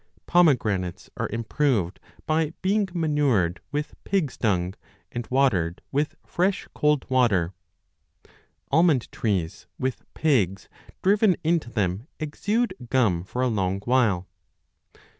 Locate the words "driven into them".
11.03-12.07